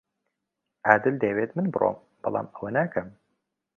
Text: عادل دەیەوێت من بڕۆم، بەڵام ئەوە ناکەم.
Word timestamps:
عادل 0.87 1.15
دەیەوێت 1.21 1.51
من 1.57 1.67
بڕۆم، 1.73 1.97
بەڵام 2.21 2.47
ئەوە 2.53 2.69
ناکەم. 2.77 3.07